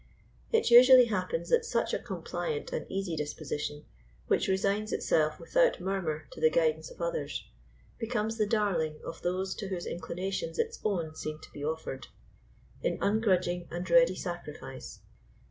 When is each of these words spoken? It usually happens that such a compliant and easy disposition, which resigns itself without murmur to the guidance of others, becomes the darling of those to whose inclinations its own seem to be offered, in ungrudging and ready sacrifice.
It 0.51 0.71
usually 0.71 1.05
happens 1.05 1.49
that 1.49 1.63
such 1.63 1.93
a 1.93 1.99
compliant 1.99 2.73
and 2.73 2.87
easy 2.89 3.15
disposition, 3.15 3.85
which 4.25 4.47
resigns 4.47 4.91
itself 4.91 5.39
without 5.39 5.79
murmur 5.79 6.27
to 6.31 6.41
the 6.41 6.49
guidance 6.49 6.89
of 6.89 7.01
others, 7.03 7.45
becomes 7.99 8.39
the 8.39 8.47
darling 8.47 8.97
of 9.05 9.21
those 9.21 9.53
to 9.53 9.67
whose 9.67 9.85
inclinations 9.85 10.57
its 10.57 10.79
own 10.83 11.13
seem 11.13 11.37
to 11.41 11.51
be 11.51 11.63
offered, 11.63 12.07
in 12.81 12.97
ungrudging 12.99 13.67
and 13.69 13.87
ready 13.91 14.15
sacrifice. 14.15 15.01